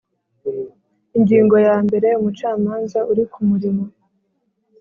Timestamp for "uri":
3.11-3.23